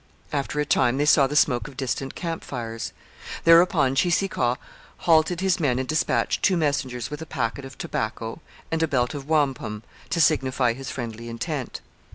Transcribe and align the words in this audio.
After 0.33 0.59
a 0.59 0.65
time 0.65 0.97
they 0.97 1.05
saw 1.05 1.27
the 1.27 1.35
smoke 1.35 1.67
of 1.67 1.77
distant 1.77 2.15
camp 2.15 2.43
fires. 2.43 2.91
Thereupon 3.43 3.93
Cheeseekau 3.93 4.57
halted 4.97 5.41
his 5.41 5.59
men 5.59 5.77
and 5.77 5.87
dispatched 5.87 6.41
two 6.41 6.57
messengers 6.57 7.11
with 7.11 7.21
a 7.21 7.27
packet 7.27 7.65
of 7.65 7.77
tobacco 7.77 8.41
and 8.71 8.81
a 8.81 8.87
belt 8.87 9.13
of 9.13 9.29
wampum 9.29 9.83
to 10.09 10.19
signify 10.19 10.73
his 10.73 10.89
friendly 10.89 11.29
intent. 11.29 11.81